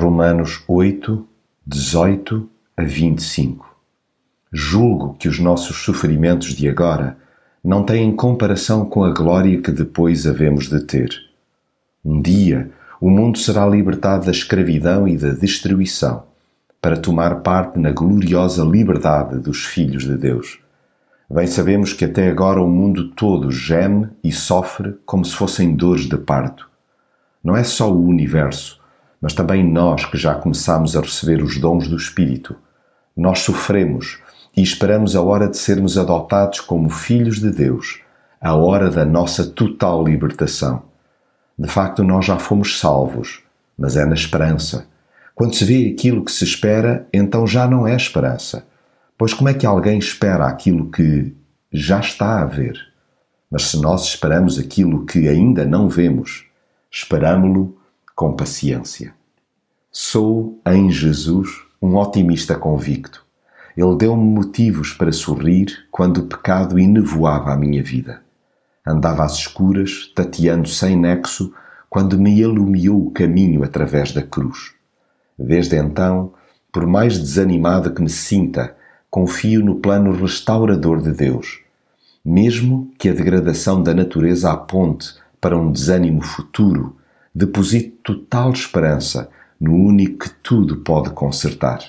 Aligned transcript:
Romanos 0.00 0.64
8, 0.66 1.28
18 1.66 2.48
a 2.74 2.82
25 2.82 3.76
Julgo 4.50 5.12
que 5.18 5.28
os 5.28 5.38
nossos 5.38 5.76
sofrimentos 5.76 6.54
de 6.54 6.66
agora 6.70 7.18
não 7.62 7.84
têm 7.84 8.16
comparação 8.16 8.86
com 8.86 9.04
a 9.04 9.12
glória 9.12 9.60
que 9.60 9.70
depois 9.70 10.26
havemos 10.26 10.70
de 10.70 10.80
ter. 10.80 11.10
Um 12.02 12.22
dia 12.22 12.70
o 12.98 13.10
mundo 13.10 13.36
será 13.36 13.66
libertado 13.66 14.24
da 14.24 14.30
escravidão 14.30 15.06
e 15.06 15.18
da 15.18 15.32
destruição, 15.32 16.22
para 16.80 16.96
tomar 16.96 17.40
parte 17.40 17.78
na 17.78 17.90
gloriosa 17.90 18.64
liberdade 18.64 19.38
dos 19.38 19.66
filhos 19.66 20.04
de 20.04 20.16
Deus. 20.16 20.60
Bem 21.30 21.46
sabemos 21.46 21.92
que 21.92 22.06
até 22.06 22.30
agora 22.30 22.62
o 22.62 22.66
mundo 22.66 23.10
todo 23.10 23.52
geme 23.52 24.08
e 24.24 24.32
sofre 24.32 24.94
como 25.04 25.26
se 25.26 25.34
fossem 25.34 25.74
dores 25.76 26.08
de 26.08 26.16
parto. 26.16 26.70
Não 27.44 27.54
é 27.54 27.62
só 27.62 27.92
o 27.92 28.02
universo, 28.02 28.79
mas 29.20 29.34
também 29.34 29.62
nós 29.68 30.04
que 30.04 30.16
já 30.16 30.34
começamos 30.34 30.96
a 30.96 31.00
receber 31.00 31.42
os 31.42 31.58
dons 31.58 31.88
do 31.88 31.96
Espírito. 31.96 32.56
Nós 33.16 33.40
sofremos 33.40 34.18
e 34.56 34.62
esperamos 34.62 35.14
a 35.14 35.22
hora 35.22 35.48
de 35.48 35.56
sermos 35.56 35.98
adotados 35.98 36.60
como 36.60 36.88
filhos 36.88 37.38
de 37.38 37.50
Deus, 37.50 38.00
a 38.40 38.54
hora 38.54 38.88
da 38.90 39.04
nossa 39.04 39.44
total 39.44 40.04
libertação. 40.04 40.82
De 41.58 41.68
facto, 41.68 42.02
nós 42.02 42.24
já 42.24 42.38
fomos 42.38 42.78
salvos, 42.78 43.42
mas 43.78 43.96
é 43.96 44.04
na 44.06 44.14
esperança. 44.14 44.86
Quando 45.34 45.54
se 45.54 45.64
vê 45.64 45.92
aquilo 45.92 46.24
que 46.24 46.32
se 46.32 46.44
espera, 46.44 47.06
então 47.12 47.46
já 47.46 47.68
não 47.68 47.86
é 47.86 47.94
esperança 47.94 48.64
Pois 49.20 49.34
como 49.34 49.50
é 49.50 49.52
que 49.52 49.66
alguém 49.66 49.98
espera 49.98 50.46
aquilo 50.46 50.90
que 50.90 51.36
já 51.70 52.00
está 52.00 52.40
a 52.40 52.46
ver? 52.46 52.74
Mas 53.50 53.64
se 53.64 53.78
nós 53.78 54.04
esperamos 54.04 54.58
aquilo 54.58 55.04
que 55.04 55.28
ainda 55.28 55.66
não 55.66 55.90
vemos, 55.90 56.46
esperamo-lo 56.90 57.76
com 58.20 58.34
paciência. 58.34 59.14
Sou, 59.90 60.60
em 60.66 60.90
Jesus, 60.90 61.62
um 61.80 61.96
otimista 61.96 62.54
convicto. 62.54 63.24
Ele 63.74 63.96
deu-me 63.96 64.22
motivos 64.22 64.92
para 64.92 65.10
sorrir 65.10 65.86
quando 65.90 66.18
o 66.18 66.26
pecado 66.26 66.78
enevoava 66.78 67.50
a 67.50 67.56
minha 67.56 67.82
vida. 67.82 68.20
Andava 68.86 69.24
às 69.24 69.36
escuras, 69.36 70.12
tateando 70.14 70.68
sem 70.68 70.98
nexo, 70.98 71.50
quando 71.88 72.18
me 72.18 72.38
iluminou 72.38 73.06
o 73.06 73.10
caminho 73.10 73.64
através 73.64 74.12
da 74.12 74.20
cruz. 74.20 74.74
Desde 75.38 75.76
então, 75.76 76.34
por 76.70 76.86
mais 76.86 77.18
desanimado 77.18 77.90
que 77.90 78.02
me 78.02 78.10
sinta, 78.10 78.76
confio 79.08 79.64
no 79.64 79.76
plano 79.76 80.12
restaurador 80.12 81.00
de 81.00 81.12
Deus. 81.12 81.60
Mesmo 82.22 82.90
que 82.98 83.08
a 83.08 83.14
degradação 83.14 83.82
da 83.82 83.94
natureza 83.94 84.52
aponte 84.52 85.14
para 85.40 85.56
um 85.56 85.72
desânimo 85.72 86.20
futuro, 86.20 86.99
deposito 87.40 88.14
total 88.14 88.52
esperança 88.52 89.30
no 89.58 89.74
único 89.74 90.24
que 90.24 90.30
tudo 90.42 90.76
pode 90.76 91.10
consertar. 91.10 91.80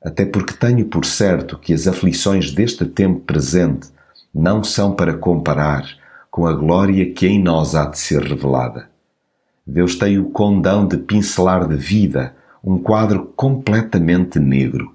Até 0.00 0.24
porque 0.24 0.54
tenho 0.54 0.86
por 0.86 1.04
certo 1.04 1.58
que 1.58 1.72
as 1.72 1.88
aflições 1.88 2.52
deste 2.52 2.84
tempo 2.84 3.20
presente 3.20 3.88
não 4.32 4.62
são 4.62 4.94
para 4.94 5.14
comparar 5.14 5.84
com 6.30 6.46
a 6.46 6.52
glória 6.52 7.12
que 7.12 7.26
em 7.26 7.42
nós 7.42 7.74
há 7.74 7.86
de 7.86 7.98
ser 7.98 8.22
revelada. 8.22 8.88
Deus 9.66 9.96
tem 9.96 10.18
o 10.18 10.30
condão 10.30 10.86
de 10.86 10.96
pincelar 10.96 11.68
de 11.68 11.76
vida 11.76 12.34
um 12.64 12.78
quadro 12.78 13.32
completamente 13.36 14.38
negro 14.38 14.94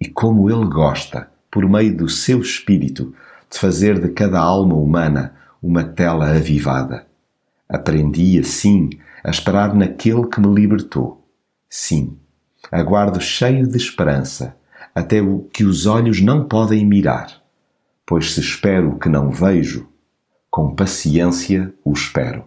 e 0.00 0.08
como 0.08 0.50
ele 0.50 0.64
gosta, 0.64 1.28
por 1.50 1.68
meio 1.68 1.94
do 1.94 2.08
seu 2.08 2.40
espírito, 2.40 3.14
de 3.50 3.58
fazer 3.58 4.00
de 4.00 4.08
cada 4.08 4.40
alma 4.40 4.74
humana 4.74 5.34
uma 5.62 5.84
tela 5.84 6.30
avivada. 6.30 7.06
Aprendi, 7.74 8.38
assim, 8.38 8.88
a 9.24 9.30
esperar 9.30 9.74
naquele 9.74 10.28
que 10.28 10.40
me 10.40 10.54
libertou. 10.54 11.26
Sim, 11.68 12.16
aguardo 12.70 13.20
cheio 13.20 13.66
de 13.66 13.76
esperança 13.76 14.56
até 14.94 15.20
o 15.20 15.40
que 15.52 15.64
os 15.64 15.84
olhos 15.84 16.20
não 16.20 16.46
podem 16.46 16.86
mirar, 16.86 17.42
pois 18.06 18.32
se 18.32 18.40
espero 18.40 18.90
o 18.90 18.98
que 18.98 19.08
não 19.08 19.28
vejo, 19.28 19.88
com 20.48 20.72
paciência 20.72 21.74
o 21.84 21.92
espero. 21.92 22.44